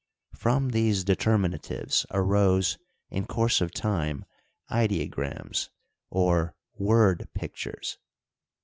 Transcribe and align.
From 0.33 0.69
these 0.69 1.05
determinatives 1.05 2.07
arose 2.09 2.79
in 3.11 3.27
course 3.27 3.61
of 3.61 3.71
time 3.71 4.25
ideograms, 4.71 5.69
or 6.09 6.55
word 6.75 7.29
pictures. 7.35 7.99